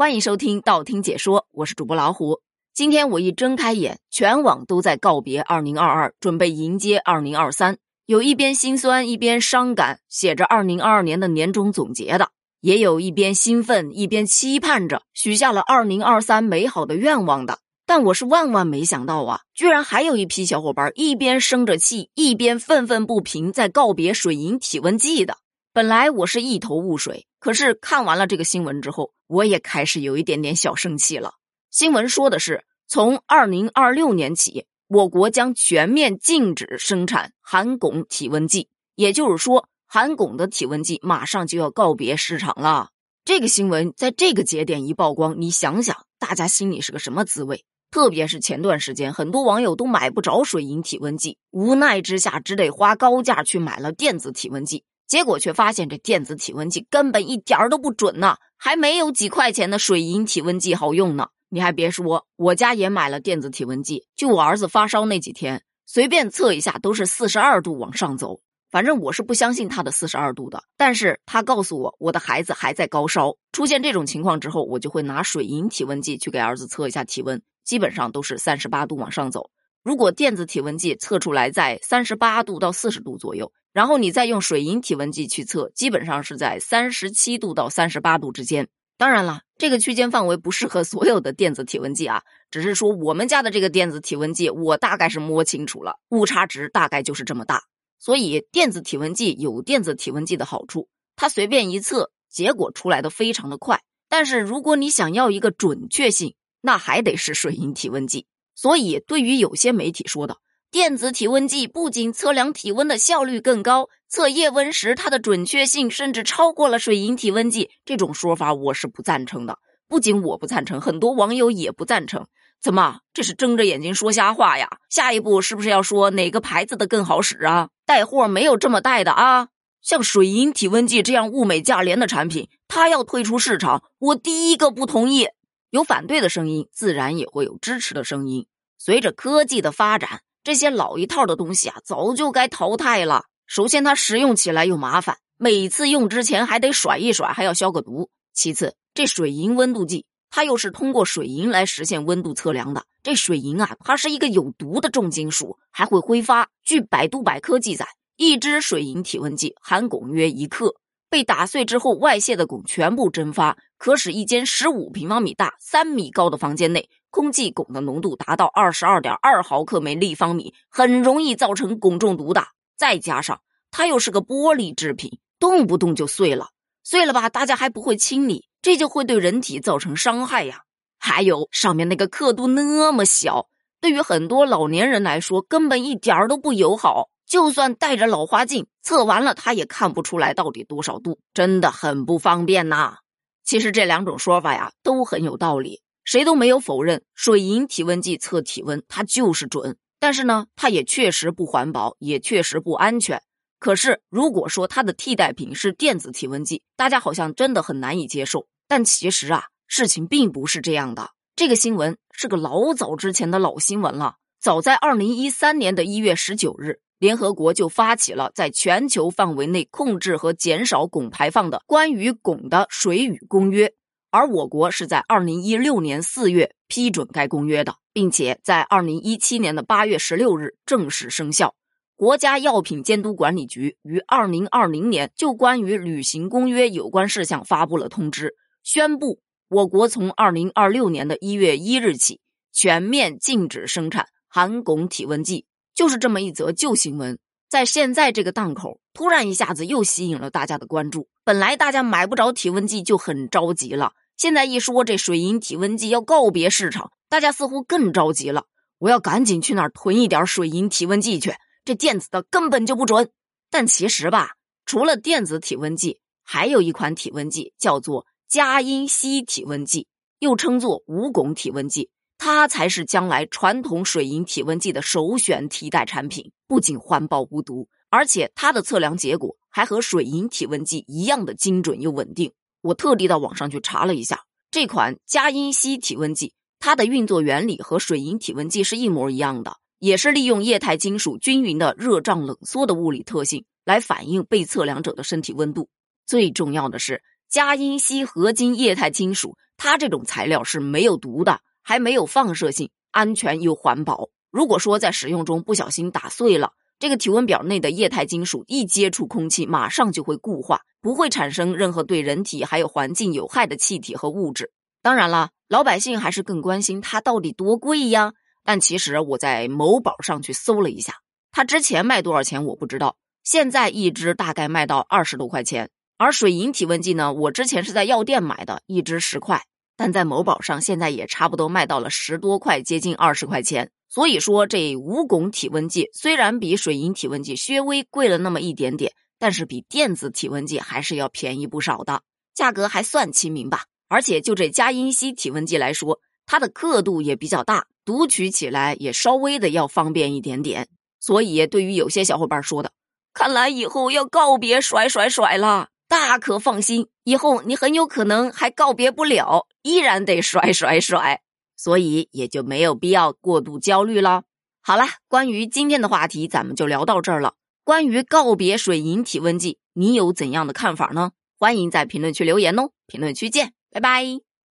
[0.00, 2.40] 欢迎收听道听解说，我是主播老虎。
[2.72, 7.76] 今天我一睁开眼，全网都在告别二零二二，准备迎接二零二三。
[8.06, 12.28] 有一边心酸一边伤感，写着二零二二年的年终总结的；
[12.62, 17.58] 也有一边兴奋一边期盼着，许下了二零二三美好的愿望的。
[17.84, 25.36] 但我是万万没想到啊，居然还有一批小伙伴一边生着气，一边愤愤不平，在告别水银体温计的。
[25.72, 31.34] 本来我是一头雾水，可是看完了这个新闻之后，我也开始有一点点小生气了。
[31.70, 42.90] 新闻说的是，从二零二六年起，我国将全面禁止生产含汞体温计，也就是说，含汞的体温计马上就要告别市场了。
[43.24, 47.64] 这个新闻在这个节点一曝光，你想想，大家心里是个什么滋味？
[47.92, 54.82] 特别是前段时间，很多网友都买不着水银体温计，无奈之下只得花高价去买了电子体温计。
[55.10, 61.30] 结果却发现这电子体温计根本一点儿都不准呢，还没有几块钱的水银体温计好用呢。
[61.48, 68.38] 你还别说，我家也买了电子体温计，就我儿子发烧那几天，随便测一下都是四十二度往上走。
[68.70, 73.34] 反正我是不相信他的四十二度的，但是他告诉我我的孩子还在高烧。
[73.50, 79.50] 出现这种情况之后，我就会拿水银体温计去给儿子测一下体温，基本上都是三十八度往上走。
[79.82, 83.50] 如果电子体温计测出来在三十八度到四十度左右。
[83.72, 88.68] 然后你再用水银体温计去测，基本上是在三十七度到三十八度之间。
[88.98, 97.62] 当然了，这个区间范围不适合所有的电子体温计啊，只是说我们家的这个电子体温计，我大概是摸清楚了，误差值大概就是这么大。
[97.98, 103.82] 所以电子体温计有电子体温计的好处，它随便一测，结果出来的非常的快。
[104.08, 108.26] 但是如果你想要一个准确性，那还得是水银体温计。
[108.54, 110.36] 所以对于有些媒体说的。
[110.72, 117.70] 电子体温计不仅测量体温的效率更高，测夜温时它的准确性甚至超过了水银体温计。
[117.84, 119.58] 这种说法我是不赞成的。
[119.88, 122.24] 不仅我不赞成，很多网友也不赞成。
[122.62, 124.68] 怎么，这是睁着眼睛说瞎话呀？
[124.88, 127.70] 下一步是不是要说哪个牌子的更好使啊？
[127.84, 129.48] 带货没有这么带的啊！
[129.82, 135.26] 像水银体温计这样物美价廉的产品，它要退出市场，我第一个不同意。
[135.70, 138.46] 有反对的声音，自然也会有支持的声音。
[138.78, 140.20] 随着科技的发展。
[140.42, 143.24] 这些老一套的东西啊，早就该淘汰了。
[143.46, 148.08] 首先，它使用起来又麻烦，每次用之前还得甩一甩，还要消个毒。
[148.32, 152.84] 其次，这水银温度计，它又是通过水银来实现温度测量的。
[153.02, 156.48] 这水银啊，它是一个有毒的重金属，还会挥发。
[156.62, 157.86] 据百度百科记载，
[158.16, 160.76] 一只水银体温计含汞约一克，
[161.10, 166.88] 被打碎之后外泄的汞全部蒸发，可使一间十五平方米大、三米高的房间内。
[167.10, 172.46] 空气汞的浓度达到二十二点二毫克每立方米，很容易造成汞中毒的。
[172.76, 173.40] 再加上
[173.70, 176.48] 它又是个玻璃制品，动不动就碎了，
[176.82, 180.62] 碎了吧，大家还不会清理，这就会对人体造成伤害呀。
[180.98, 183.48] 还有上面那个刻度那么小，
[183.80, 187.08] 对于很多老年人来说，根本一点儿都不友好。
[187.26, 192.96] 就算戴着老花镜测完了，他也看不出来到底多少度，真的很不方便呐。
[193.44, 195.80] 其实这两种说法呀，都很有道理。
[196.04, 199.76] 谁都没有否认水银体温计测体温，它就是准。
[199.98, 203.22] 但是呢，它也确实不环保，也确实不安全。
[203.58, 208.46] 可是，如果说它的替代品是电子体温计，大家好像真的很难以接受。
[208.66, 211.10] 但其实啊，事情并不是这样的。
[211.36, 214.14] 这个新闻是个老早之前的老新闻了。
[214.40, 223.74] 早在二零一三年的一月十九日，联合国就发起了在全球范围内控制和减少汞排放的关于汞的水与公约。
[224.10, 231.54] 而我国是在二零一六年四月批准该公约的，并且在二零一七年的八月十六日正式生效。
[231.96, 242.20] 国家药品监督管理局于二零二零年就关于履行公约有关事项发布了通知，宣布我国从二零二六年的一月一日起
[242.52, 245.46] 全面禁止生产含汞体温计。
[245.74, 247.18] 就是这么一则旧新闻。
[247.48, 251.08] 在现在这个档口，突然一下子又吸引了大家的关注。
[251.24, 258.44] 本来大家买不着体温计就很着急了，现在一说这水银体温计要告别市场，大家似乎更着急了。
[258.76, 261.32] 我要赶紧去那儿囤一点水银体温计去，
[261.64, 263.10] 这电子的根本就不准。
[263.50, 264.32] 但其实吧，
[264.66, 269.88] 除了电子体温计，还有一款体温计叫做佳音烯体温计，
[270.18, 271.88] 又称作无汞体温计。
[272.18, 282.34] 它才是将来传统水银体温计的首选替代产品，不仅环保无毒，而且它的测量结果还和水银体温计一样的精准又稳定。
[282.62, 295.68] 我特地到网上去查了一下，这款佳音烯体温计，它的运作原理和水银体温计是一模一样的，也是利用液态金属均匀的热胀冷缩的物理特性来反映被测量者的身体温度。
[296.06, 299.36] 最重要的是，佳音烯合金液态金属。
[299.56, 304.08] 它这种材料是没有毒的，还没有放射性，安全又环保。
[304.30, 314.50] 如果说在使用中不小心打碎了，这个体温表内的液态金属一接触空气，马上就会固化，不会产生任何对人体还有环境有害的气体和物质。
[314.80, 318.14] 当然了，老百姓还是更关心它到底多贵呀。
[318.46, 320.94] 但其实我在某宝上去搜了一下，
[321.30, 325.68] 它之前卖多少钱我不知道，现在一支大概卖到二十多块钱。
[325.98, 329.44] 而水银体温计呢，我之前是在药店买的，一支十块，
[329.76, 333.70] 但在某宝上现在也差不多卖到了十多块，接近二十块钱。
[333.92, 342.02] 所以说，这无汞体温计虽然比水银体温计稍微贵了那么一点点，但是比电子体温计还是要便宜不少的，
[342.32, 343.64] 价格还算亲民吧。
[343.88, 350.68] 而且就这加音吸体温计来说，它的刻度也比较大，读取起来也稍微的要方便一点点。
[351.00, 352.70] 所以对于有些小伙伴说的，
[353.12, 361.22] 看来以后要告别甩甩甩了，大可放心，以后你很有可能还告别不了，依然得甩甩甩。
[361.62, 364.22] 所以也就没有必要过度焦虑了。
[364.62, 367.34] 好了，关于今天的话题，咱们就聊到这儿了。
[367.64, 371.10] 关于告别水银体温计，你有怎样的看法呢？
[371.38, 372.70] 欢迎在评论区留言哦。
[372.86, 374.29] 评论区见，拜拜。